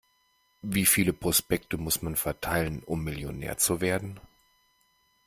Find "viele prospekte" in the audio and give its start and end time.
0.87-1.77